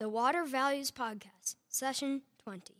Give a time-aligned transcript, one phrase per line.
[0.00, 2.72] The Water Values Podcast, Session 20.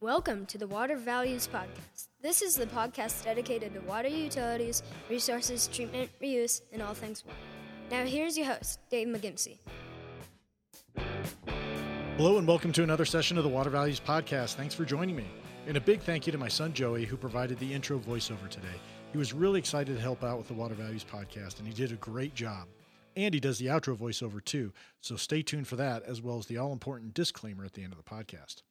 [0.00, 2.06] Welcome to the Water Values Podcast.
[2.22, 7.36] This is the podcast dedicated to water utilities, resources, treatment, reuse, and all things water.
[7.90, 9.58] Now, here's your host, Dave McGimsey.
[12.16, 14.54] Hello, and welcome to another session of the Water Values Podcast.
[14.54, 15.26] Thanks for joining me.
[15.66, 18.80] And a big thank you to my son Joey, who provided the intro voiceover today.
[19.12, 21.90] He was really excited to help out with the Water Values Podcast, and he did
[21.90, 22.68] a great job.
[23.16, 26.46] And he does the outro voiceover too, so stay tuned for that, as well as
[26.46, 28.62] the all important disclaimer at the end of the podcast.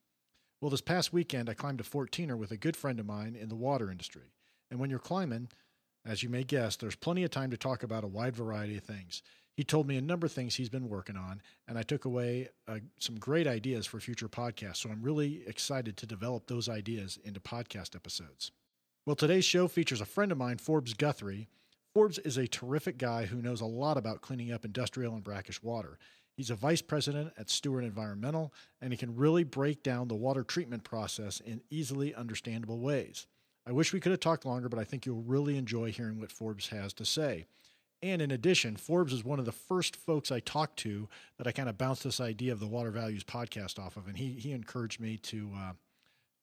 [0.62, 3.50] Well, this past weekend, I climbed a 14er with a good friend of mine in
[3.50, 4.32] the water industry.
[4.72, 5.50] And when you're climbing,
[6.06, 8.84] as you may guess, there's plenty of time to talk about a wide variety of
[8.86, 9.22] things.
[9.58, 12.48] He told me a number of things he's been working on, and I took away
[12.66, 14.78] uh, some great ideas for future podcasts.
[14.78, 18.52] So I'm really excited to develop those ideas into podcast episodes.
[19.10, 21.48] Well, today's show features a friend of mine, Forbes Guthrie.
[21.96, 25.64] Forbes is a terrific guy who knows a lot about cleaning up industrial and brackish
[25.64, 25.98] water.
[26.38, 30.44] He's a vice president at Stewart Environmental, and he can really break down the water
[30.44, 33.26] treatment process in easily understandable ways.
[33.66, 36.32] I wish we could have talked longer, but I think you'll really enjoy hearing what
[36.32, 37.48] Forbes has to say.
[38.04, 41.52] And in addition, Forbes is one of the first folks I talked to that I
[41.52, 44.52] kind of bounced this idea of the Water Values podcast off of, and he he
[44.52, 45.72] encouraged me to uh,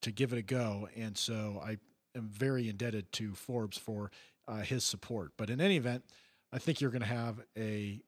[0.03, 0.89] to give it a go.
[0.97, 1.79] And so I
[2.17, 4.11] am very indebted to Forbes for
[4.49, 5.33] uh, his support.
[5.37, 6.05] But in any event,
[6.53, 8.01] I think you're going to have a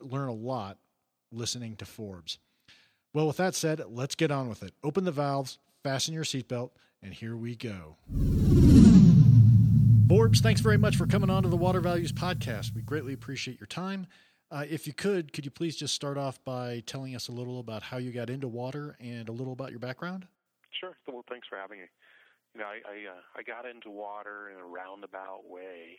[0.00, 0.78] learn a lot
[1.30, 2.38] listening to Forbes.
[3.12, 4.72] Well, with that said, let's get on with it.
[4.82, 6.70] Open the valves, fasten your seatbelt,
[7.02, 7.96] and here we go.
[10.08, 12.74] Forbes, thanks very much for coming on to the Water Values Podcast.
[12.74, 14.06] We greatly appreciate your time.
[14.50, 17.58] Uh, if you could, could you please just start off by telling us a little
[17.60, 20.26] about how you got into water and a little about your background?
[20.78, 20.96] Sure.
[21.06, 21.84] Well, thanks for having me.
[22.54, 25.98] You know, I I, uh, I got into water in a roundabout way.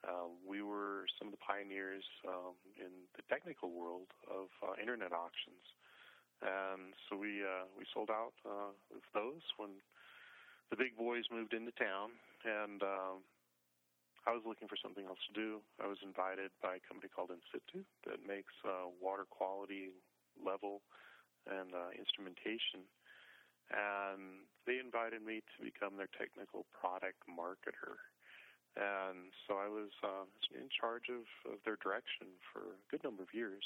[0.00, 5.12] Uh, we were some of the pioneers um, in the technical world of uh, internet
[5.12, 5.60] auctions,
[6.40, 9.76] and so we uh, we sold out uh, of those when
[10.72, 12.16] the big boys moved into town,
[12.48, 13.20] and um,
[14.24, 15.60] I was looking for something else to do.
[15.82, 19.92] I was invited by a company called In-Situ that makes uh, water quality
[20.40, 20.80] level
[21.44, 22.88] and uh, instrumentation.
[23.70, 28.02] And they invited me to become their technical product marketer.
[28.76, 33.22] And so I was uh, in charge of, of their direction for a good number
[33.22, 33.62] of years.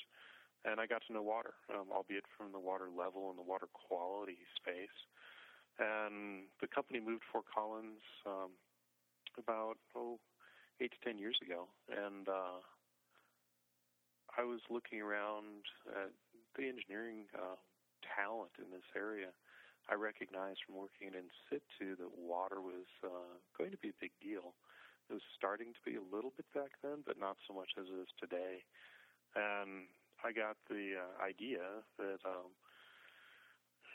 [0.64, 3.68] And I got to know water, um, albeit from the water level and the water
[3.72, 4.96] quality space.
[5.76, 8.52] And the company moved Fort Collins um,
[9.36, 10.20] about, oh,
[10.80, 12.58] eight to ten years ago, and uh,
[14.36, 16.10] I was looking around at
[16.58, 17.54] the engineering uh,
[18.02, 19.30] talent in this area.
[19.90, 24.16] I recognized from working in situ that water was uh, going to be a big
[24.22, 24.56] deal.
[25.12, 27.84] It was starting to be a little bit back then, but not so much as
[27.92, 28.64] it is today.
[29.36, 29.92] And
[30.24, 32.48] I got the uh, idea that um,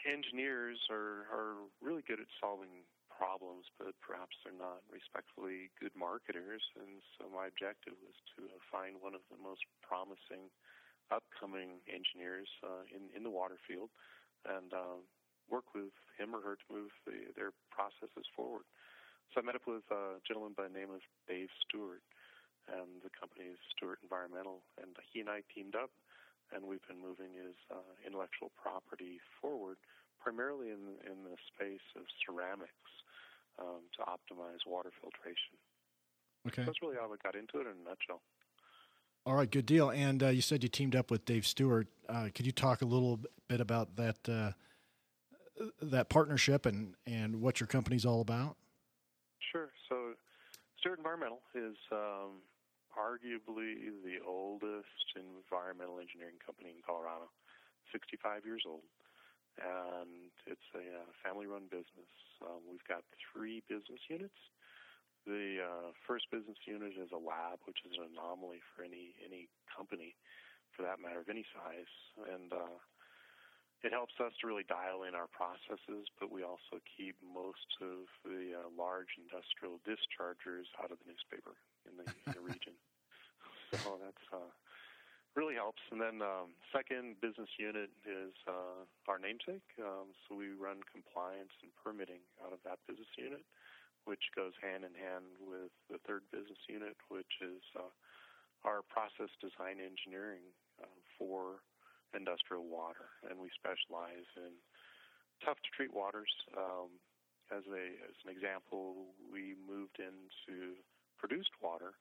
[0.06, 6.62] engineers are, are really good at solving problems, but perhaps they're not respectfully good marketers.
[6.78, 10.54] And so my objective was to find one of the most promising
[11.10, 13.90] upcoming engineers uh, in in the water field
[14.46, 15.02] and uh,
[15.50, 18.66] work with him or her to move the, their processes forward.
[19.34, 22.02] So I met up with a gentleman by the name of Dave Stewart,
[22.66, 25.94] and the company is Stewart Environmental, and he and I teamed up,
[26.50, 29.78] and we've been moving his uh, intellectual property forward,
[30.18, 32.90] primarily in in the space of ceramics
[33.62, 35.58] um, to optimize water filtration.
[36.48, 36.64] Okay.
[36.64, 38.22] So that's really how I got into it in a nutshell.
[39.26, 39.90] All right, good deal.
[39.92, 41.88] And uh, you said you teamed up with Dave Stewart.
[42.08, 44.52] Uh, could you talk a little bit about that uh,
[45.82, 48.58] that partnership and, and what your company's all about?
[49.52, 49.70] Sure.
[49.88, 50.14] So,
[50.80, 52.42] Stewart Environmental is um,
[52.96, 57.30] arguably the oldest environmental engineering company in Colorado.
[57.92, 58.84] 65 years old
[59.60, 62.12] and it's a uh, family-run business.
[62.40, 64.40] Um, we've got three business units.
[65.28, 69.52] The uh, first business unit is a lab, which is an anomaly for any any
[69.68, 70.16] company,
[70.72, 71.92] for that matter, of any size,
[72.32, 72.80] and uh,
[73.84, 76.12] it helps us to really dial in our processes.
[76.20, 81.56] But we also keep most of the uh, large industrial dischargers out of the newspaper
[81.88, 82.76] in the, in the region.
[83.70, 84.50] So that's uh,
[85.38, 85.82] really helps.
[85.94, 89.66] And then um, second business unit is uh, our namesake.
[89.78, 93.46] Um, so we run compliance and permitting out of that business unit,
[94.10, 97.94] which goes hand in hand with the third business unit, which is uh,
[98.66, 100.44] our process design engineering
[100.82, 101.62] uh, for
[102.14, 103.10] industrial water.
[103.30, 104.54] And we specialize in
[105.44, 106.32] tough to treat waters.
[106.56, 107.00] Um,
[107.50, 110.78] as a as an example, we moved into
[111.18, 111.98] produced water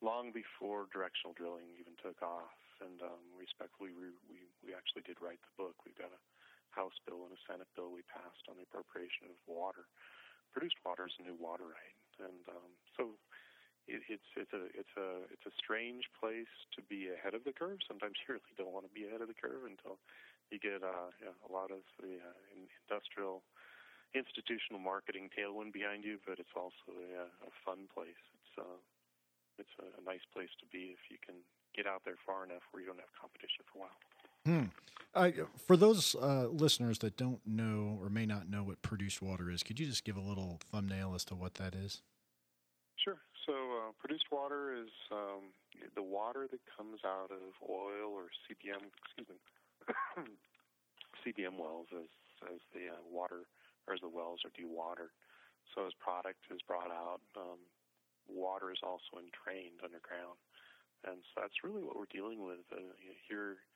[0.00, 2.56] long before directional drilling even took off.
[2.80, 5.76] And um, respectfully, we, we, we actually did write the book.
[5.84, 6.20] We've got a
[6.72, 9.84] House bill and a Senate bill we passed on the appropriation of water.
[10.54, 13.14] Produced water is a new water right, and um, so
[13.90, 17.52] it, it's it's a it's a it's a strange place to be ahead of the
[17.52, 17.82] curve.
[17.84, 19.98] Sometimes you really don't want to be ahead of the curve until
[20.54, 23.42] you get uh, you know, a lot of the uh, industrial
[24.14, 28.18] institutional marketing tailwind behind you, but it's also a, a fun place.
[28.38, 28.78] It's uh,
[29.58, 31.42] it's a, a nice place to be if you can
[31.74, 33.98] get out there far enough where you don't have competition for a while.
[34.46, 34.72] Hmm.
[35.12, 35.30] Uh,
[35.66, 39.62] for those uh, listeners that don't know or may not know what produced water is,
[39.62, 42.02] could you just give a little thumbnail as to what that is?
[42.96, 43.18] Sure.
[43.50, 45.50] So, uh, produced water is um,
[45.98, 49.42] the water that comes out of oil or CBM, excuse me,
[51.26, 52.06] CBM wells as
[52.46, 53.50] as the uh, water
[53.90, 55.10] or as the wells are dewatered.
[55.74, 57.58] So, as product is brought out, um,
[58.30, 60.38] water is also entrained underground,
[61.02, 62.94] and so that's really what we're dealing with uh,
[63.26, 63.66] here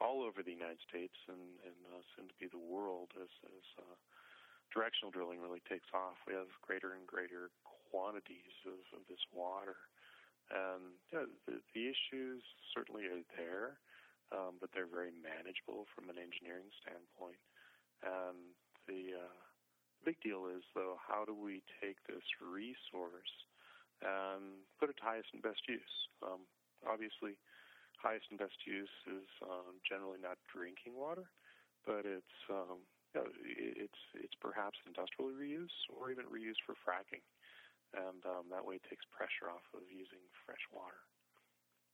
[0.00, 1.76] all over the United States and, and
[2.16, 3.96] soon to be the world as, as uh,
[4.70, 6.18] directional drilling really takes off.
[6.26, 7.50] We have greater and greater
[7.90, 9.76] quantities of, of this water.
[10.50, 12.42] And yeah, the, the issues
[12.74, 13.78] certainly are there,
[14.34, 17.38] um, but they're very manageable from an engineering standpoint.
[18.02, 18.54] And
[18.90, 19.38] the uh,
[20.02, 23.34] big deal is, though, how do we take this resource
[24.02, 25.94] and put it to highest and best use?
[26.24, 26.46] Um,
[26.82, 27.38] obviously,
[28.00, 31.28] highest and best use is um, generally not drinking water,
[31.84, 32.80] but it's um,
[33.14, 37.22] you know, it's it's perhaps industrial reuse or even reuse for fracking,
[37.94, 41.02] and um, that way it takes pressure off of using fresh water.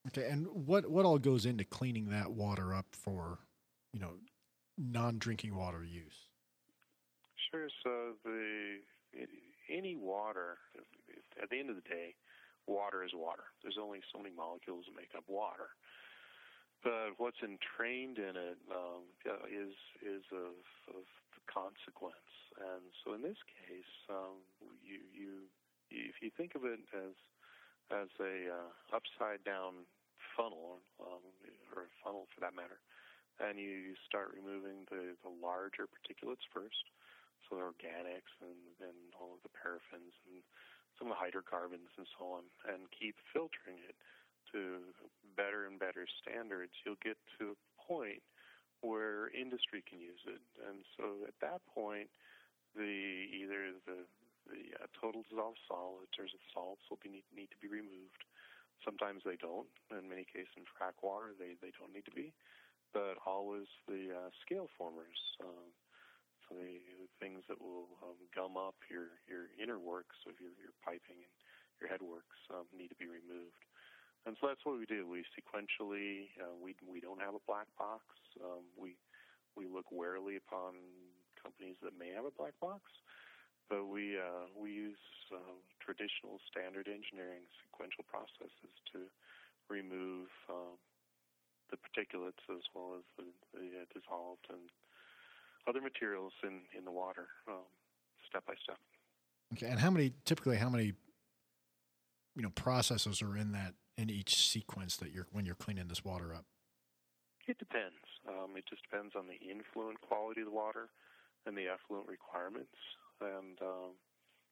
[0.08, 3.38] Okay, and what what all goes into cleaning that water up for,
[3.92, 4.12] you know,
[4.78, 6.28] non-drinking water use?
[7.50, 7.68] Sure.
[7.82, 8.78] So the
[9.68, 10.58] any water,
[11.42, 12.14] at the end of the day,
[12.66, 13.44] water is water.
[13.62, 15.70] There's only so many molecules that make up water.
[16.84, 19.08] But what's entrained in it um,
[19.50, 19.74] is
[20.04, 20.54] is of,
[20.94, 21.06] of
[21.50, 22.30] consequence,
[22.60, 24.38] and so in this case, um,
[24.84, 25.30] you, you
[25.90, 27.14] if you think of it as
[27.90, 29.86] as a uh, upside down
[30.36, 31.22] funnel, um,
[31.74, 32.82] or a funnel for that matter,
[33.40, 36.86] and you start removing the, the larger particulates first,
[37.46, 40.42] so the organics and, and all of the paraffins and
[40.98, 43.96] some of the hydrocarbons and so on, and keep filtering it
[44.52, 44.82] to
[45.36, 48.22] better and better standards, you'll get to a point
[48.80, 50.42] where industry can use it.
[50.68, 52.08] And so at that point,
[52.76, 54.04] the either the
[54.46, 58.22] the uh, total dissolved solids or the salts will be need, need to be removed.
[58.86, 59.66] Sometimes they don't.
[59.90, 62.30] In many cases, in frac water, they, they don't need to be.
[62.94, 65.74] But always the uh, scale formers, um,
[66.46, 66.78] so the,
[67.18, 71.34] things that will um, gum up your, your inner works of your, your piping and
[71.80, 73.66] your headworks um, need to be removed.
[74.26, 75.06] And so that's what we do.
[75.06, 78.02] We sequentially, uh, we we don't have a black box.
[78.42, 78.98] Um, we
[79.54, 80.74] we look warily upon
[81.38, 82.82] companies that may have a black box,
[83.70, 84.98] but we uh, we use
[85.30, 89.06] uh, traditional standard engineering sequential processes to
[89.70, 90.74] remove um,
[91.70, 94.70] the particulates as well as the, the uh, dissolved and
[95.70, 97.66] other materials in in the water, um,
[98.28, 98.78] step by step.
[99.54, 100.94] Okay, and how many typically how many
[102.34, 106.04] you know processes are in that in each sequence that you're when you're cleaning this
[106.04, 106.44] water up?
[107.46, 108.02] It depends.
[108.28, 110.90] Um, it just depends on the influent quality of the water
[111.46, 112.74] and the effluent requirements,
[113.20, 113.94] and um,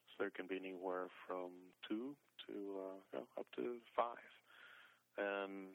[0.06, 1.50] so there can be anywhere from
[1.88, 2.14] two
[2.46, 4.30] to uh, you know, up to five.
[5.18, 5.74] And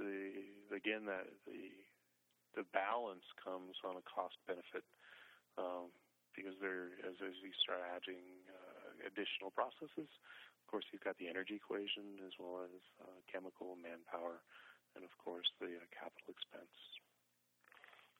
[0.00, 0.32] the
[0.74, 1.72] again that the
[2.56, 4.84] the balance comes on a cost benefit
[5.60, 5.92] um,
[6.32, 10.08] because there as as you start adding uh, additional processes,
[10.66, 14.40] of course, you've got the energy equation as well as uh, chemical, manpower,
[14.96, 16.76] and of course the uh, capital expense.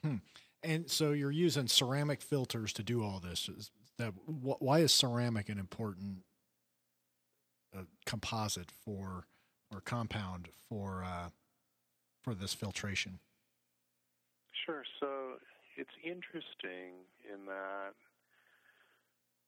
[0.05, 0.17] Hmm.
[0.63, 3.49] And so you're using ceramic filters to do all this.
[3.49, 6.19] Is that why is ceramic an important
[7.77, 9.27] uh, composite for
[9.73, 11.31] or compound for uh,
[12.23, 13.19] for this filtration?
[14.65, 14.85] Sure.
[15.01, 15.39] So
[15.77, 16.95] it's interesting
[17.33, 17.95] in that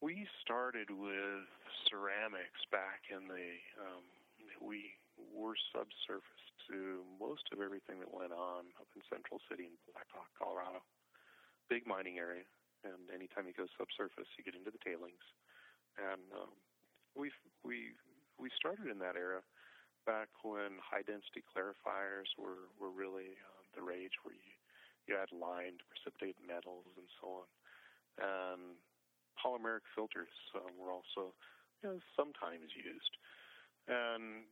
[0.01, 1.47] we started with
[1.91, 3.59] ceramics back in the.
[3.83, 4.05] Um,
[4.63, 9.75] we were subsurface to most of everything that went on up in Central City in
[9.91, 10.83] Black Hawk, Colorado.
[11.67, 12.47] Big mining area,
[12.87, 15.23] and anytime you go subsurface, you get into the tailings.
[15.99, 16.55] And um,
[17.19, 17.35] we
[17.67, 17.99] we
[18.39, 19.43] we started in that era
[20.07, 24.55] back when high density clarifiers were were really uh, the rage, where you
[25.11, 27.49] you had lined precipitate metals and so on.
[28.19, 28.79] And
[29.39, 31.35] polymeric filters um, were also
[31.83, 33.15] you know, sometimes used.
[33.87, 34.45] And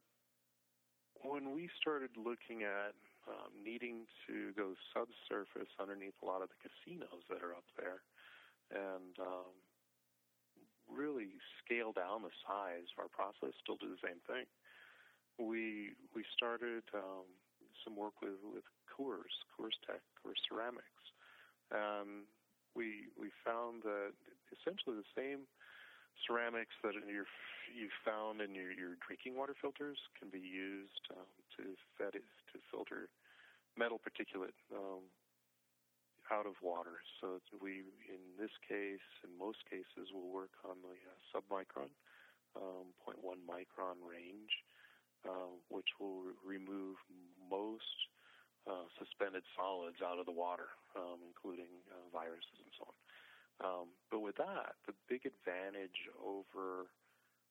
[1.22, 2.94] when we started looking at
[3.26, 8.06] um, needing to go subsurface underneath a lot of the casinos that are up there,
[8.70, 9.54] and um,
[10.86, 14.46] really scale down the size of our process, still do the same thing.
[15.38, 17.26] We we started um,
[17.84, 21.04] some work with with Coors, CoorsTek, Coors Ceramics.
[21.74, 22.30] Um,
[22.76, 24.12] we we found that
[24.52, 25.48] essentially the same
[26.28, 27.24] ceramics that you
[27.72, 32.24] you found in your, your drinking water filters can be used um, to fed it,
[32.52, 33.08] to filter
[33.76, 35.04] metal particulate um,
[36.32, 37.02] out of water.
[37.20, 41.92] So we, in this case, in most cases, will work on the uh, submicron,
[42.56, 44.52] um, 0.1 micron range,
[45.28, 46.96] uh, which will re- remove
[47.50, 47.96] most
[48.66, 52.96] uh, suspended solids out of the water, um, including uh, viruses and so on.
[53.56, 56.92] Um, but with that, the big advantage over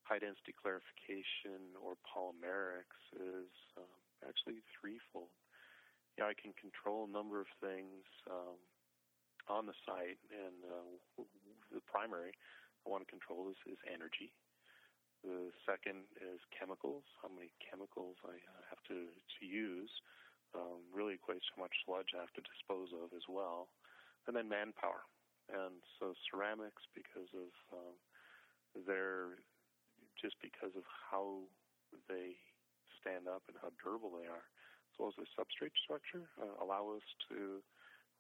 [0.06, 3.90] high density clarification or polymerics is um,
[4.22, 5.34] actually threefold.
[6.18, 8.62] Yeah, I can control a number of things um,
[9.50, 11.25] on the site, and uh,
[11.74, 12.38] the primary
[12.86, 14.30] I want to control is, is energy.
[15.25, 19.90] The second is chemicals, how many chemicals I uh, have to, to use.
[20.56, 23.68] Um, really equates to much sludge I have to dispose of as well.
[24.26, 25.04] And then manpower.
[25.52, 27.96] And so ceramics, because of um,
[28.88, 29.38] their,
[30.18, 31.46] just because of how
[32.10, 32.34] they
[32.98, 34.48] stand up and how durable they are,
[34.90, 37.62] as well as their substrate structure, uh, allow us to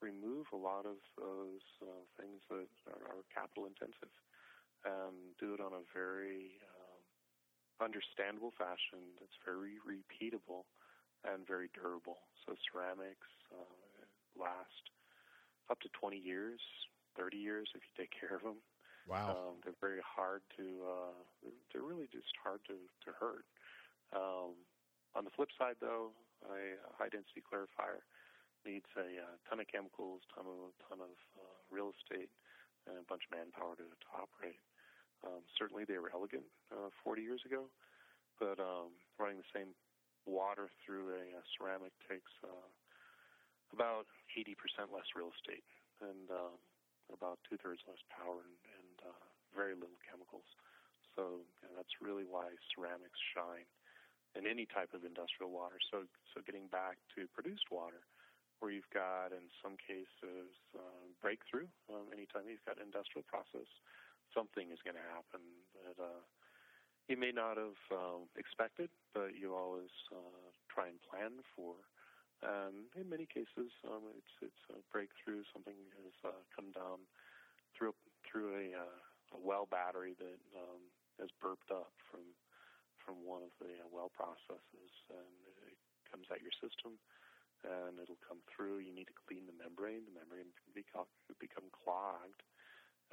[0.03, 4.11] remove a lot of those uh, things that are, are, capital intensive
[4.83, 7.01] and do it on a very um,
[7.79, 10.67] understandable fashion that's very repeatable
[11.25, 12.21] and very durable.
[12.45, 14.05] So ceramics uh,
[14.37, 14.85] last
[15.69, 16.61] up to 20 years,
[17.17, 18.61] 30 years if you take care of them.
[19.05, 19.37] Wow.
[19.37, 21.17] Um, they're very hard to, uh,
[21.69, 23.45] they're really just hard to, to hurt.
[24.13, 24.57] Um,
[25.13, 26.11] on the flip side, though,
[26.49, 28.01] a high density clarifier
[28.65, 32.33] needs a uh, ton of chemicals, ton of ton of uh, real estate,
[32.89, 34.59] and a bunch of manpower to, to operate.
[35.21, 37.69] Um, certainly, they were elegant uh, 40 years ago,
[38.41, 39.77] but um, running the same
[40.25, 42.69] water through a, a ceramic takes uh,
[43.73, 44.57] about 80%
[44.93, 45.65] less real estate
[46.01, 46.57] and um,
[47.13, 50.45] about two thirds less power and, and uh, very little chemicals.
[51.15, 53.69] So you that's really why ceramics shine
[54.35, 55.79] in any type of industrial water.
[55.91, 56.03] So,
[56.35, 58.03] so getting back to produced water,
[58.59, 61.67] where you've got in some cases uh, breakthrough.
[61.91, 63.67] Um, anytime you've got industrial process,
[64.31, 65.43] something is going to happen
[65.83, 66.23] that uh,
[67.07, 71.77] you may not have um, expected, but you always uh, try and plan for.
[72.41, 75.45] And in many cases, um, it's it's a breakthrough.
[75.53, 77.05] Something has uh, come down
[77.77, 77.93] through
[78.25, 78.99] through a, uh,
[79.37, 80.81] a well battery that um,
[81.21, 82.25] has burped up from
[83.01, 85.37] from one of the uh, well processes, and
[85.69, 85.77] it
[86.09, 86.97] comes at your system,
[87.63, 88.81] and it'll come through.
[88.81, 90.05] You need to clean the membrane.
[90.09, 92.41] The membrane can become become clogged,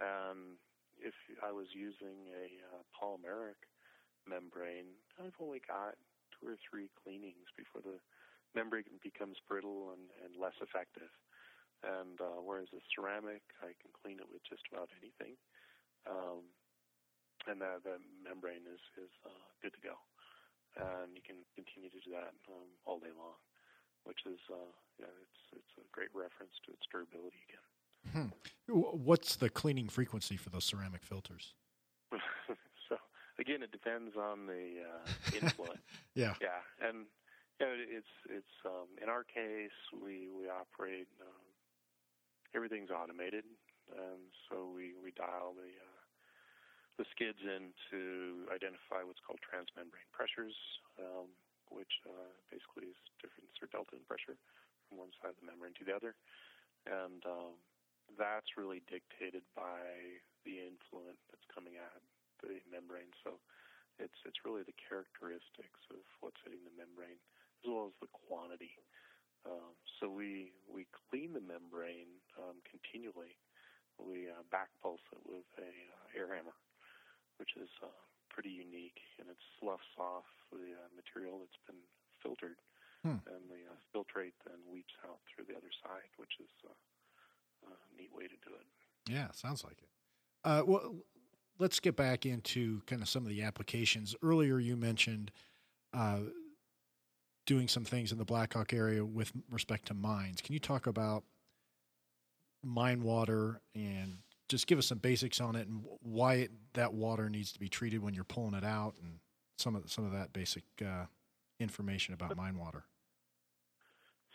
[0.00, 0.58] and
[0.98, 3.60] if I was using a uh, polymeric
[4.28, 5.98] membrane, I've only got
[6.34, 7.98] two or three cleanings before the
[8.54, 11.10] membrane becomes brittle and, and less effective.
[11.82, 15.34] And uh, whereas a ceramic, I can clean it with just about anything,
[16.06, 16.46] um,
[17.50, 19.98] and that the membrane is is uh, good to go,
[20.78, 23.34] and you can continue to do that um, all day long,
[24.06, 24.70] which is uh,
[25.02, 27.66] yeah, it's it's a great reference to its durability again.
[28.14, 28.30] Hmm.
[28.70, 31.54] What's the cleaning frequency for those ceramic filters?
[33.42, 35.82] Again, it depends on the uh, influent.
[36.14, 37.10] yeah, yeah, and
[37.58, 41.46] you know, it's it's um, in our case we we operate um,
[42.54, 43.42] everything's automated,
[43.98, 46.02] and so we we dial the uh,
[47.02, 50.54] the skids in to identify what's called transmembrane pressures,
[51.02, 51.26] um,
[51.66, 54.38] which uh, basically is difference or delta in pressure
[54.86, 56.14] from one side of the membrane to the other,
[56.86, 57.58] and um,
[58.14, 59.82] that's really dictated by
[60.46, 62.02] the influent that's coming at
[62.42, 63.12] the membrane.
[63.22, 63.38] So
[63.98, 67.20] it's it's really the characteristics of what's hitting the membrane
[67.62, 68.74] as well as the quantity.
[69.46, 73.38] Um, so we we clean the membrane um, continually.
[73.98, 76.56] We uh, back pulse it with a uh, air hammer,
[77.38, 81.82] which is uh, pretty unique, and it sloughs off the uh, material that's been
[82.22, 82.58] filtered,
[83.02, 83.20] hmm.
[83.30, 86.74] and the uh, filtrate then weeps out through the other side, which is uh,
[87.68, 88.66] a neat way to do it.
[89.10, 89.90] Yeah, sounds like it.
[90.66, 91.02] well,
[91.58, 94.14] let's get back into kind of some of the applications.
[94.22, 95.30] Earlier, you mentioned
[97.46, 100.40] doing some things in the Black Hawk area with respect to mines.
[100.40, 101.24] Can you talk about
[102.62, 104.18] mine water and
[104.48, 107.68] just give us some basics on it and why it, that water needs to be
[107.68, 109.18] treated when you're pulling it out and
[109.58, 111.06] some of some of that basic uh,
[111.58, 112.84] information about mine water.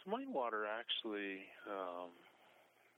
[0.03, 2.09] So mine water actually um,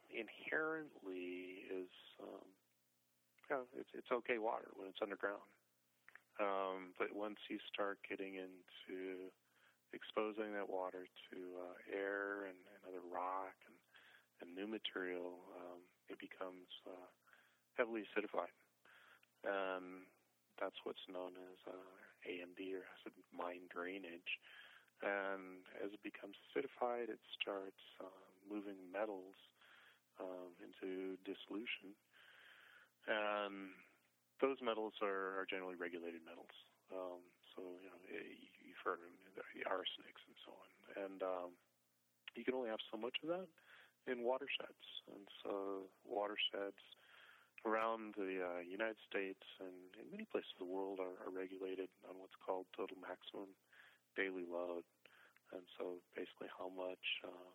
[0.09, 1.89] inherently is
[2.21, 2.45] um,
[3.49, 5.43] yeah, it's it's okay water when it's underground.
[6.39, 9.27] Um, but once you start getting into
[9.91, 11.03] exposing that water
[11.33, 13.75] to uh, air and, and other rock and,
[14.39, 17.09] and new material, um, it becomes uh,
[17.75, 18.55] heavily acidified.
[19.43, 20.07] And
[20.59, 21.91] that's what's known as uh,
[22.23, 24.39] AMD or acid mine drainage.
[25.03, 29.35] And as it becomes acidified, it starts uh, moving metals
[30.19, 31.95] um, into dissolution.
[33.09, 33.73] And
[34.37, 36.53] those metals are, are generally regulated metals.
[36.93, 37.21] Um,
[37.53, 39.13] so you know eh, you've heard of
[39.57, 40.69] the arsenics and so on,
[41.05, 41.49] and um,
[42.37, 43.49] you can only have so much of that
[44.07, 44.85] in watersheds.
[45.09, 46.81] And so watersheds
[47.67, 51.91] around the uh, United States and in many places of the world are, are regulated
[52.07, 53.51] on what's called total maximum
[54.15, 54.87] daily load.
[55.51, 57.53] And so basically how much uh,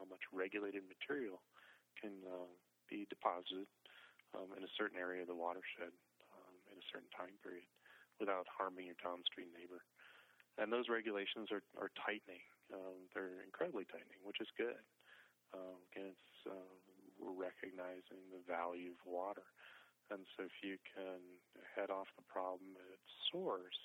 [0.00, 1.40] how much regulated material
[2.00, 2.50] can uh,
[2.88, 3.68] be deposited
[4.34, 5.94] um, in a certain area of the watershed
[6.34, 7.66] um, in a certain time period
[8.18, 9.84] without harming your downstream neighbor.
[10.56, 12.40] And those regulations are, are tightening.
[12.72, 14.80] Um, they're incredibly tightening, which is good.
[15.52, 16.72] Um, again, it's, uh,
[17.20, 19.44] we're recognizing the value of water.
[20.08, 21.20] And so if you can
[21.76, 23.80] head off the problem at its source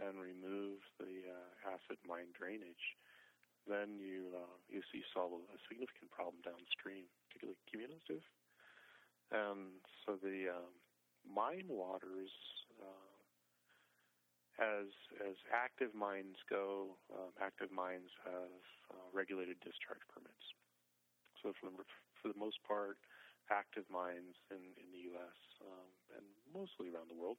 [0.00, 2.98] and remove the uh, acid mine drainage,
[3.68, 8.24] then you uh, you see solve a significant problem downstream, particularly cumulative
[9.32, 10.72] um, so the um,
[11.24, 12.30] mine waters,
[12.80, 13.16] uh,
[14.60, 14.88] as
[15.24, 18.56] as active mines go, um, active mines have
[18.92, 20.44] uh, regulated discharge permits.
[21.42, 21.82] So for the,
[22.20, 22.98] for the most part,
[23.50, 25.38] active mines in, in the U.S.
[25.64, 27.38] Um, and mostly around the world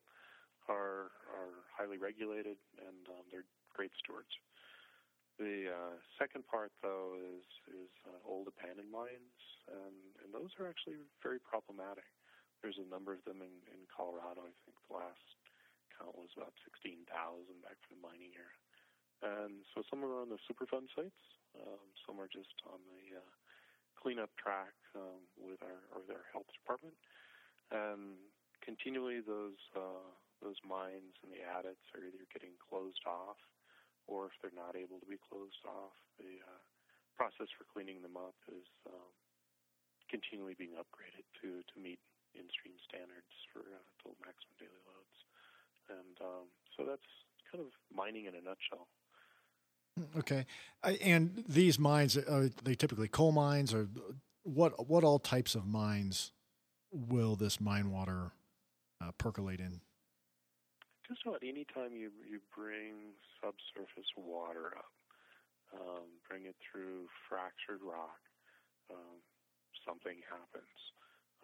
[0.68, 4.32] are are highly regulated and um, they're great stewards.
[5.42, 10.70] The uh, second part, though, is is uh, old abandoned mines, and, and those are
[10.70, 12.06] actually very problematic.
[12.62, 14.46] There's a number of them in, in Colorado.
[14.46, 15.26] I think the last
[15.98, 17.10] count was about 16,000
[17.66, 18.56] back from the mining era.
[19.24, 21.24] And so some are on the Superfund sites,
[21.58, 23.34] um, some are just on the uh,
[23.98, 26.96] cleanup track um, with our or their health department,
[27.72, 28.20] and
[28.60, 30.12] continually those uh,
[30.44, 33.40] those mines and the adits are either getting closed off
[34.08, 36.64] or if they're not able to be closed off, the uh,
[37.16, 39.12] process for cleaning them up is um,
[40.10, 42.00] continually being upgraded to, to meet
[42.36, 45.18] in-stream standards for uh, total maximum daily loads.
[45.90, 47.10] And um, so that's
[47.52, 48.88] kind of mining in a nutshell.
[50.18, 50.46] Okay,
[50.84, 53.88] I, and these mines are they typically coal mines, or
[54.42, 54.90] what?
[54.90, 56.32] What all types of mines
[56.92, 58.32] will this mine water
[59.00, 59.82] uh, percolate in?
[61.14, 64.94] Just about any time you you bring subsurface water up,
[65.78, 68.18] um, bring it through fractured rock,
[68.90, 69.22] um,
[69.86, 70.78] something happens.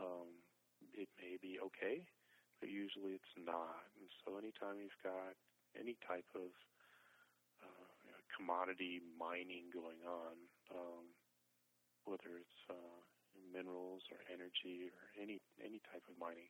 [0.02, 0.42] Um,
[0.98, 2.02] it may be okay,
[2.58, 3.86] but usually it's not.
[4.02, 5.38] And so anytime you've got
[5.78, 6.50] any type of
[7.62, 10.34] uh, you know, commodity mining going on,
[10.74, 11.06] um,
[12.10, 12.98] whether it's uh,
[13.54, 16.50] minerals or energy or any any type of mining,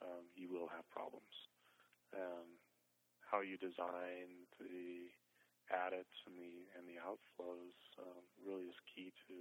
[0.00, 1.28] um, you will have problems
[2.16, 2.48] um,
[3.20, 5.10] how you design the
[5.72, 9.34] adits and the and the outflows um, really is key to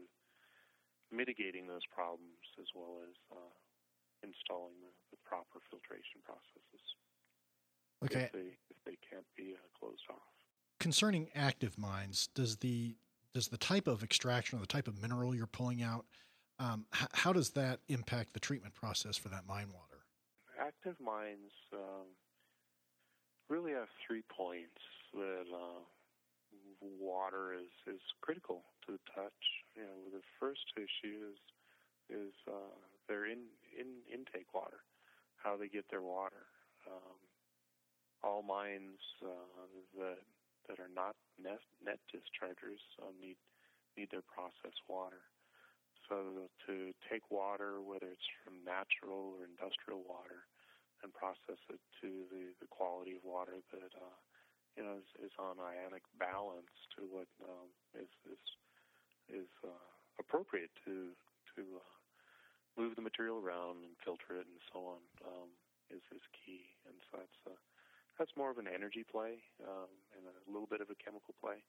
[1.11, 3.53] mitigating those problems as well as uh,
[4.23, 6.85] installing the, the, proper filtration processes.
[8.03, 8.25] Okay.
[8.25, 10.33] If they, if they can't be uh, closed off.
[10.79, 12.95] Concerning active mines, does the
[13.33, 16.05] does the type of extraction or the type of mineral you're pulling out,
[16.59, 20.03] um, h- how does that impact the treatment process for that mine water?
[20.59, 22.05] Active mines um,
[23.49, 24.81] really have three points
[25.13, 25.83] that uh,
[26.81, 29.41] water is, is critical to the touch.
[29.75, 31.39] You know, the first issue is
[32.11, 32.75] is uh,
[33.07, 33.47] their in,
[33.79, 34.83] in intake water,
[35.37, 36.45] how they get their water.
[36.87, 37.17] Um,
[38.23, 40.19] all mines uh, that
[40.67, 43.37] that are not net, net dischargers um, need
[43.97, 45.23] need their processed water.
[46.09, 50.43] So to take water, whether it's from natural or industrial water,
[51.03, 54.17] and process it to the, the quality of water that uh,
[54.75, 58.43] you know is, is on ionic balance to what um, is is
[59.43, 59.89] is uh,
[60.19, 61.11] appropriate to
[61.55, 61.93] to uh,
[62.79, 65.49] move the material around and filter it and so on um,
[65.93, 66.65] is is key.
[66.89, 67.59] And so that's uh,
[68.17, 71.61] that's more of an energy play um, and a little bit of a chemical play.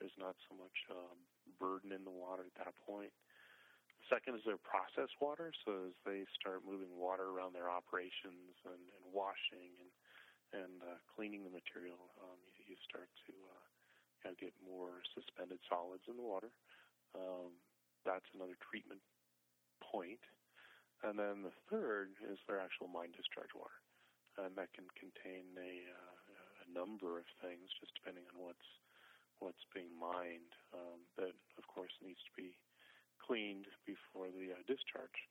[0.00, 1.14] There's not so much uh,
[1.60, 3.12] burden in the water at that point.
[4.10, 5.52] Second is their processed water.
[5.64, 9.90] So as they start moving water around their operations and, and washing and,
[10.64, 13.66] and uh, cleaning the material, um, you, you start to uh,
[14.22, 16.50] you know, get more suspended solids in the water.
[17.14, 17.54] Um,
[18.02, 19.00] that's another treatment
[19.80, 20.22] point.
[21.02, 23.74] And then the third is their actual mine discharge water,
[24.38, 26.14] and that can contain a, uh,
[26.62, 28.68] a number of things, just depending on what's
[29.42, 30.54] what's being mined.
[30.70, 32.54] Um, that of course needs to be
[33.22, 35.30] cleaned before the uh, discharge.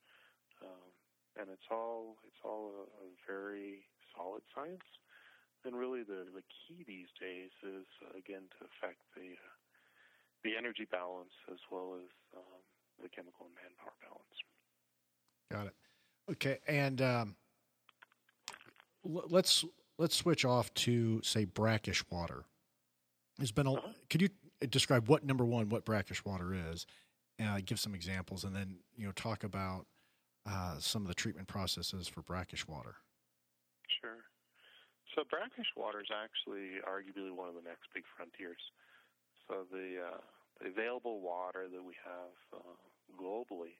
[0.64, 0.90] Um,
[1.36, 3.84] and it's all it's all a, a very
[4.16, 4.84] solid science.
[5.64, 9.54] And really, the the key these days is uh, again to affect the uh,
[10.44, 12.60] the energy balance as well as um,
[13.02, 14.36] the chemical and manpower balance.
[15.50, 15.74] Got it.
[16.30, 17.36] Okay, and um,
[19.06, 19.64] l- let's
[19.98, 22.44] let's switch off to say brackish water.
[23.38, 23.74] There's been a.
[23.74, 23.88] Uh-huh.
[24.10, 24.28] Could you
[24.68, 26.86] describe what number one what brackish water is?
[27.42, 29.86] Uh, give some examples, and then you know talk about
[30.46, 32.94] uh, some of the treatment processes for brackish water.
[34.00, 34.22] Sure.
[35.14, 38.62] So brackish water is actually arguably one of the next big frontiers.
[39.48, 40.22] So the, uh,
[40.60, 42.78] the available water that we have uh,
[43.18, 43.76] globally,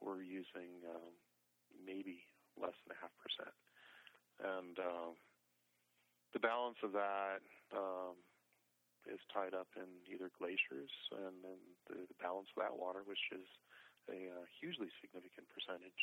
[0.00, 1.14] we're using um,
[1.74, 2.22] maybe
[2.60, 3.54] less than a half percent,
[4.40, 5.12] and um,
[6.32, 7.40] the balance of that
[7.74, 8.14] um,
[9.08, 13.48] is tied up in either glaciers and then the, balance of that water, which is
[14.12, 16.02] a uh, hugely significant percentage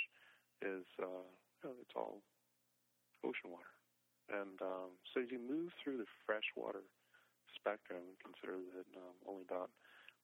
[0.66, 1.26] is uh,
[1.62, 2.26] you know, it's all
[3.22, 3.74] ocean water.
[4.34, 6.84] And um, so as you move through the freshwater
[7.56, 9.72] spectrum, and consider that um, only about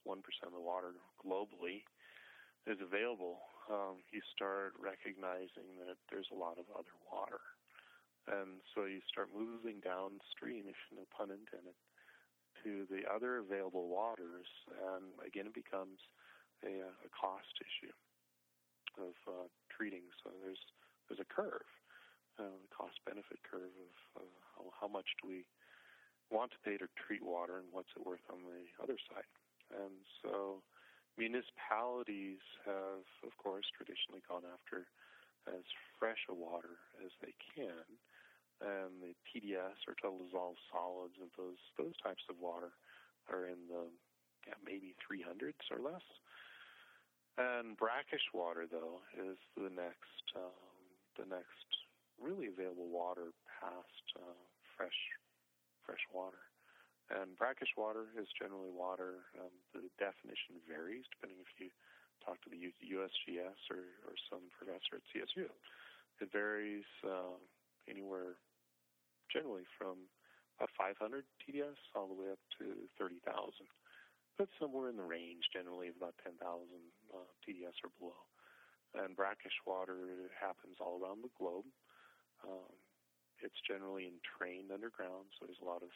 [0.04, 1.88] 1% of the water globally
[2.68, 3.40] is available,
[3.72, 7.40] um, you start recognizing that there's a lot of other water.
[8.28, 11.76] And so you start moving downstream, if no pun intended,
[12.64, 14.48] to the other available waters.
[14.72, 16.00] And again, it becomes
[16.64, 17.94] a, a cost issue
[18.98, 20.08] of uh, treating.
[20.24, 20.62] So there's
[21.08, 21.68] there's a curve,
[22.40, 23.76] uh, the cost benefit curve
[24.16, 25.44] of how, how much do we
[26.32, 29.28] want to pay to treat water and what's it worth on the other side.
[29.70, 30.64] And so
[31.20, 34.88] municipalities have, of course, traditionally gone after
[35.46, 35.68] as
[36.00, 37.84] fresh a water as they can.
[38.64, 42.72] And the TDS or total dissolved solids of those those types of water
[43.28, 43.92] are in the
[44.48, 46.04] yeah, maybe 300s or less.
[47.36, 50.70] And brackish water, though, is the next um,
[51.20, 51.70] the next
[52.22, 54.40] really available water past uh,
[54.78, 55.00] fresh
[55.84, 56.40] fresh water.
[57.12, 59.28] And brackish water is generally water.
[59.36, 61.68] Um, the definition varies depending if you
[62.24, 65.52] talk to the USGS or, or some professor at CSU.
[66.22, 67.36] It varies uh,
[67.90, 68.40] anywhere
[69.34, 70.06] generally from
[70.62, 73.26] about 500 TDS all the way up to 30,000
[74.38, 78.22] but somewhere in the range generally of about 10,000 uh, TDS or below.
[78.98, 81.66] And brackish water happens all around the globe.
[82.46, 82.74] Um,
[83.42, 85.94] it's generally entrained underground, so there's a lot of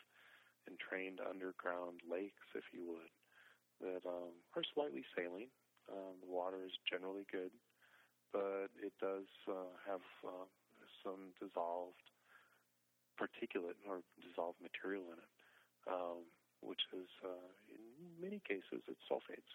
[0.66, 3.14] entrained underground lakes, if you would,
[3.82, 5.54] that um, are slightly saline.
[5.88, 7.54] Um, the water is generally good,
[8.34, 10.50] but it does uh, have uh,
[11.06, 12.02] some dissolved
[13.18, 15.32] particulate or dissolved material in it.
[15.88, 16.26] Um,
[16.62, 17.82] which is uh, in
[18.18, 19.52] many cases it's sulfates,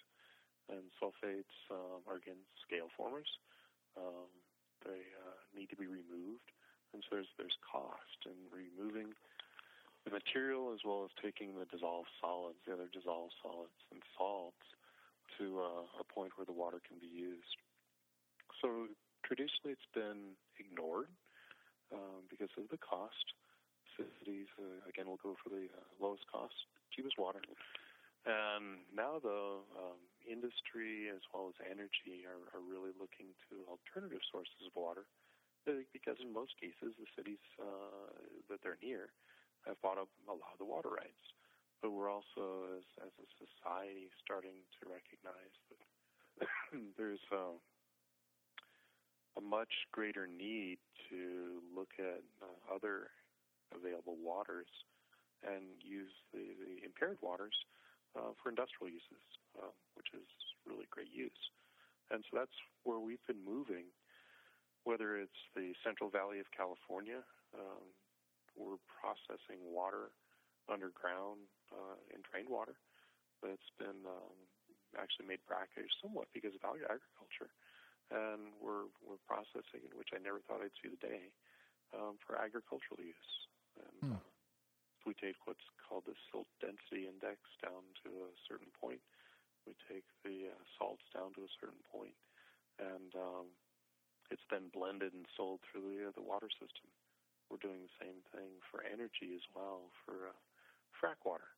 [0.71, 3.29] and sulfates um, are again scale formers.
[3.99, 4.31] Um,
[4.87, 6.47] they uh, need to be removed,
[6.95, 9.15] and so there's there's cost in removing
[10.07, 14.67] the material as well as taking the dissolved solids, the other dissolved solids and salts,
[15.39, 17.59] to uh, a point where the water can be used.
[18.59, 18.91] So
[19.23, 21.11] traditionally, it's been ignored
[21.95, 23.35] um, because of the cost.
[23.97, 26.55] Cities uh, again will go for the uh, lowest cost
[26.93, 27.41] cheapest water.
[28.23, 34.23] And now, the um, industry as well as energy are, are really looking to alternative
[34.31, 35.11] sources of water
[35.67, 38.15] uh, because, in most cases, the cities uh,
[38.47, 39.11] that they're near
[39.67, 41.27] have bought up a lot of the water rights.
[41.83, 45.83] But we're also, as, as a society, starting to recognize that
[46.99, 47.59] there's uh,
[49.35, 50.79] a much greater need
[51.11, 53.11] to look at uh, other
[53.75, 54.69] available waters
[55.43, 57.55] and use the, the impaired waters
[58.15, 59.25] uh, for industrial uses,
[59.59, 60.29] uh, which is
[60.69, 61.43] really great use.
[62.13, 62.55] And so that's
[62.85, 63.89] where we've been moving,
[64.85, 67.25] whether it's the Central Valley of California,
[67.57, 67.87] um,
[68.57, 70.13] we're processing water
[70.69, 72.77] underground uh, in drained water
[73.41, 74.37] that's been um,
[74.95, 77.51] actually made brackish somewhat because of agriculture.
[78.13, 81.33] And we're, we're processing it, which I never thought I'd see the day,
[81.97, 83.33] um, for agricultural use.
[83.79, 84.17] And, hmm.
[84.19, 84.29] uh,
[85.03, 89.03] we take what's called the silt density index down to a certain point.
[89.67, 92.15] We take the uh, salts down to a certain point,
[92.79, 93.51] and um,
[94.31, 96.87] it's then blended and sold through the, uh, the water system,
[97.53, 100.41] we're doing the same thing for energy as well for uh,
[100.97, 101.53] frac water.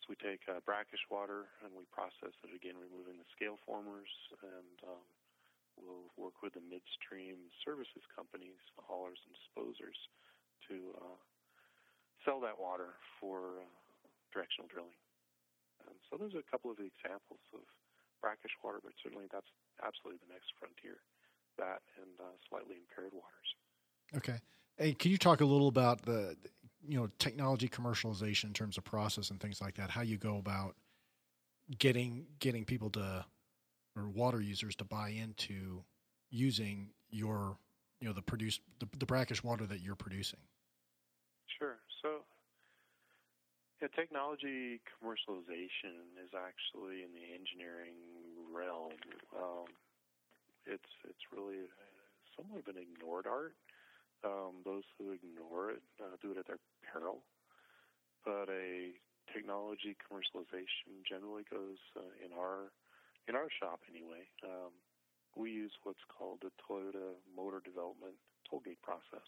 [0.00, 4.08] So we take uh, brackish water and we process it again, removing the scale formers,
[4.40, 5.04] and um,
[5.76, 10.00] we'll work with the midstream services companies, the haulers and disposers,
[10.70, 11.18] to uh,
[12.24, 14.96] sell that water for uh, directional drilling.
[15.86, 17.66] And so there's a couple of examples of
[18.22, 19.48] brackish water, but certainly that's
[19.82, 21.02] absolutely the next frontier.
[21.58, 23.50] That and uh, slightly impaired waters.
[24.16, 24.38] Okay.
[24.76, 26.36] Hey, can you talk a little about the
[26.86, 29.90] you know technology commercialization in terms of process and things like that?
[29.90, 30.74] How you go about
[31.78, 33.24] getting getting people to
[33.96, 35.84] or water users to buy into
[36.30, 37.56] using your
[38.00, 40.40] you know the produce the, the brackish water that you're producing.
[41.58, 41.76] Sure.
[42.02, 42.22] So
[43.80, 47.96] yeah, technology commercialization is actually in the engineering
[48.52, 48.92] realm.
[49.32, 49.72] Um,
[50.68, 51.64] it's it's really
[52.36, 53.56] somewhat of an ignored art.
[54.20, 57.24] Um, those who ignore it uh, do it at their peril.
[58.20, 58.92] But a
[59.32, 62.68] technology commercialization generally goes uh, in our
[63.28, 64.28] in our shop anyway.
[64.44, 64.76] Um,
[65.36, 69.24] we use what's called the Toyota Motor Development Tollgate process.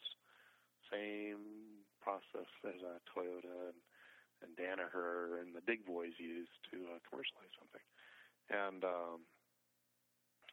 [0.93, 3.81] Same process as a Toyota and,
[4.42, 7.87] and Danaher and the big boys use to uh, commercialize something.
[8.50, 9.24] And um,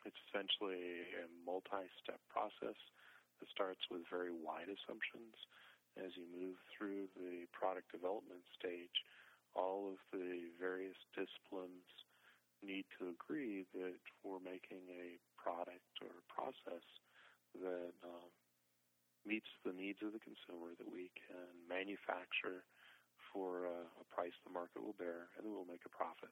[0.06, 2.78] it's essentially a multi-step process
[3.40, 5.36] that starts with very wide assumptions.
[5.98, 9.04] As you move through the product development stage,
[9.58, 11.84] all of the various disciplines
[12.62, 16.86] need to agree that we're making a product or process
[17.58, 18.30] that um,
[19.26, 22.64] meets the needs of the consumer that we can manufacture
[23.34, 26.32] for a, a price the market will bear, and we'll make a profit.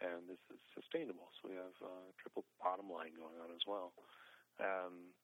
[0.00, 3.94] And this is sustainable, so we have a triple bottom line going on as well.
[4.60, 5.14] Um,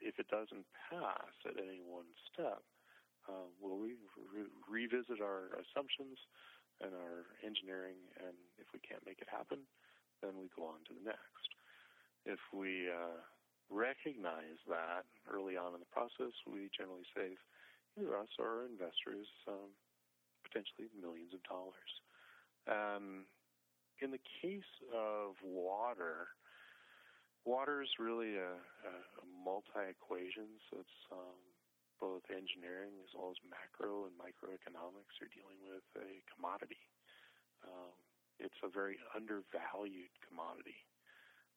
[0.00, 2.62] if it doesn't pass at any one step,
[3.28, 6.18] uh, we'll re- re- revisit our assumptions
[6.80, 9.66] and our engineering, and if we can't make it happen,
[10.22, 11.48] then we go on to the next.
[12.24, 13.22] If we uh,
[13.70, 17.38] recognize that early on in the process, we generally save
[17.98, 19.70] either us or our investors um,
[20.52, 21.92] potentially millions of dollars.
[22.68, 23.24] Um,
[24.04, 26.28] in the case of water,
[27.42, 31.42] Water is really a, a, a multi-equation, so it's um,
[31.98, 35.18] both engineering as well as macro and microeconomics.
[35.18, 36.78] You're dealing with a commodity.
[37.66, 37.98] Um,
[38.38, 40.86] it's a very undervalued commodity,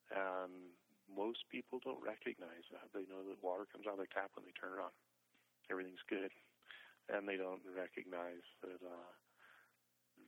[0.09, 0.73] and
[1.05, 2.89] most people don't recognize that.
[2.89, 4.93] They know that water comes out of their tap when they turn it on.
[5.69, 6.33] Everything's good,
[7.09, 9.11] and they don't recognize that uh,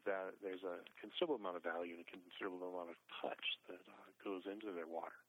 [0.05, 4.07] that there's a considerable amount of value and a considerable amount of touch that uh,
[4.23, 5.19] goes into their water.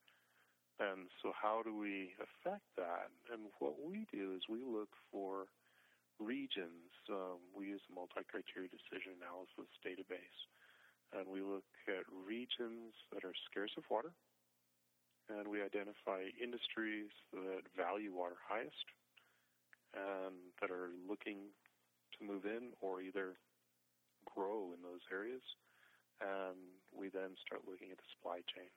[0.79, 3.11] And so, how do we affect that?
[3.27, 5.51] And what we do is we look for
[6.19, 6.87] regions.
[7.11, 10.39] Um, we use a multi-criteria decision analysis database,
[11.11, 14.15] and we look at regions that are scarce of water,
[15.27, 18.87] and we identify industries that value water highest
[19.93, 21.51] and that are looking
[22.17, 23.37] to move in or either
[24.25, 25.43] grow in those areas.
[26.19, 26.59] And
[26.91, 28.69] we then start looking at the supply chain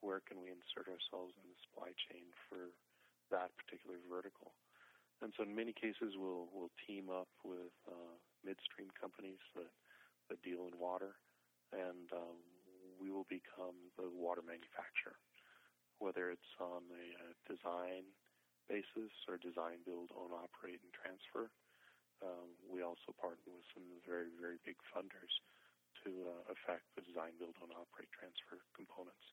[0.00, 2.72] where can we insert ourselves in the supply chain for
[3.28, 4.56] that particular vertical.
[5.20, 9.68] And so in many cases, we'll, we'll team up with uh, midstream companies that,
[10.32, 11.20] that deal in water,
[11.76, 12.40] and um,
[12.96, 15.20] we will become the water manufacturer,
[16.00, 18.08] whether it's on the a design
[18.70, 21.50] basis or design, build, own, operate, and transfer.
[22.22, 25.34] Um, we also partner with some very, very big funders
[26.06, 29.26] to uh, affect the design, build, own, operate, transfer components.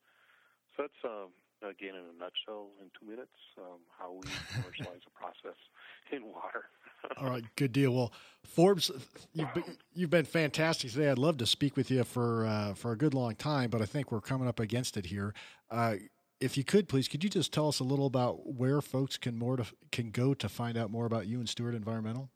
[0.74, 1.30] So that's um,
[1.62, 4.26] again in a nutshell, in two minutes, um, how we
[4.58, 5.60] commercialize a process
[6.12, 6.66] in water.
[7.18, 7.94] All right, good deal.
[7.94, 8.92] Well, Forbes,
[9.34, 11.10] you've been, you've been fantastic today.
[11.10, 13.86] I'd love to speak with you for uh, for a good long time, but I
[13.86, 15.34] think we're coming up against it here.
[15.70, 15.96] Uh,
[16.40, 19.38] if you could, please, could you just tell us a little about where folks can
[19.38, 22.30] more to, can go to find out more about you and Stewart Environmental?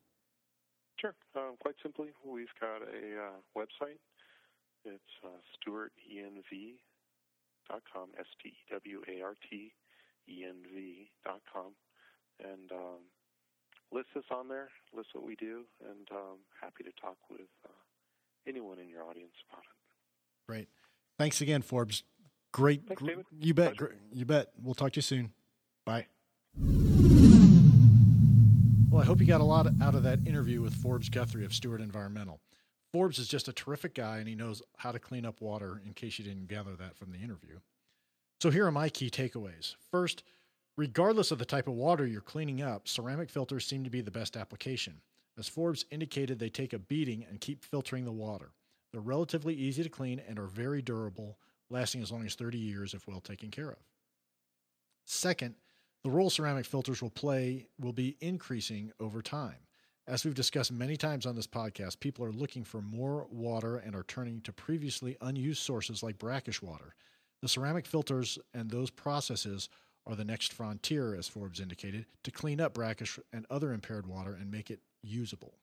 [1.00, 1.16] Sure.
[1.36, 3.98] Um, quite simply, we've got a uh, website.
[4.86, 6.78] It's uh, Stewart ENV
[7.70, 9.72] dot com, S T E W A R T
[10.30, 11.74] E N V dot com,
[12.44, 13.02] and um,
[13.92, 17.70] list us on there, list what we do, and um, happy to talk with uh,
[18.48, 20.50] anyone in your audience about it.
[20.50, 20.68] Great.
[21.18, 22.04] Thanks again, Forbes.
[22.52, 22.86] Great.
[22.88, 23.26] Thanks, David.
[23.40, 23.76] You bet.
[24.12, 24.52] You bet.
[24.62, 25.32] We'll talk to you soon.
[25.86, 26.08] Bye.
[28.90, 31.54] Well, I hope you got a lot out of that interview with Forbes Guthrie of
[31.54, 32.42] Stewart Environmental.
[32.92, 35.94] Forbes is just a terrific guy and he knows how to clean up water in
[35.94, 37.60] case you didn't gather that from the interview.
[38.42, 39.76] So here are my key takeaways.
[39.92, 40.24] First,
[40.78, 44.10] Regardless of the type of water you're cleaning up, ceramic filters seem to be the
[44.10, 45.02] best application.
[45.38, 48.52] As Forbes indicated, they take a beating and keep filtering the water.
[48.92, 51.38] They're relatively easy to clean and are very durable,
[51.71, 53.79] lasting as long as 30 years if well taken care of.
[55.05, 55.55] Second,
[56.03, 59.67] the role ceramic filters will play will be increasing over time.
[60.07, 63.95] As we've discussed many times on this podcast, people are looking for more water and
[63.95, 66.95] are turning to previously unused sources like brackish water.
[67.41, 69.69] The ceramic filters and those processes
[70.07, 74.34] are the next frontier, as Forbes indicated, to clean up brackish and other impaired water
[74.34, 75.60] and make it usable.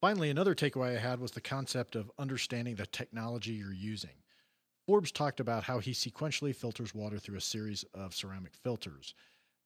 [0.00, 4.22] Finally, another takeaway I had was the concept of understanding the technology you're using.
[4.90, 9.14] Forbes talked about how he sequentially filters water through a series of ceramic filters.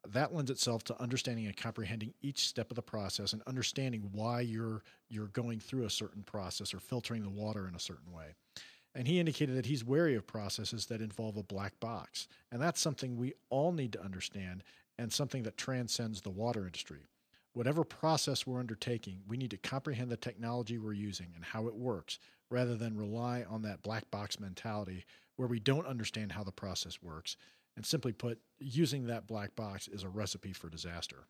[0.06, 4.42] That lends itself to understanding and comprehending each step of the process and understanding why
[4.42, 8.34] you're you're going through a certain process or filtering the water in a certain way.
[8.94, 12.28] And he indicated that he's wary of processes that involve a black box.
[12.52, 14.62] And that's something we all need to understand
[14.98, 17.00] and something that transcends the water industry.
[17.54, 21.74] Whatever process we're undertaking, we need to comprehend the technology we're using and how it
[21.74, 22.18] works
[22.50, 25.04] rather than rely on that black box mentality
[25.36, 27.36] where we don't understand how the process works.
[27.76, 31.26] And simply put, using that black box is a recipe for disaster.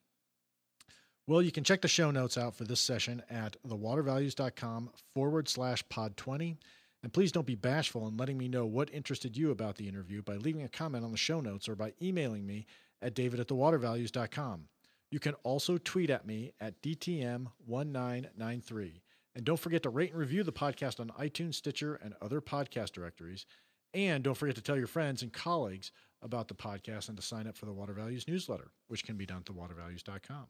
[1.27, 5.87] Well, you can check the show notes out for this session at thewatervalues.com forward slash
[5.91, 6.57] pod 20.
[7.03, 10.23] And please don't be bashful in letting me know what interested you about the interview
[10.23, 12.67] by leaving a comment on the show notes or by emailing me
[13.03, 14.69] at david at thewatervalues.com.
[15.15, 19.01] You can also tweet at me at DTM1993.
[19.37, 22.91] And don't forget to rate and review the podcast on iTunes, Stitcher, and other podcast
[22.91, 23.47] directories.
[23.95, 27.47] And don't forget to tell your friends and colleagues about the podcast and to sign
[27.47, 30.47] up for the Water Values newsletter, which can be done at thewatervalues.com.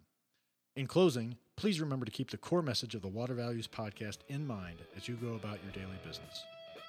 [0.77, 4.47] In closing, please remember to keep the core message of the Water Values podcast in
[4.47, 6.43] mind as you go about your daily business.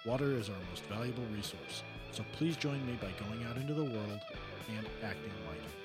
[0.06, 1.84] Water is our most valuable resource,
[2.14, 4.22] so please join me by going out into the world
[4.70, 5.85] and acting like it.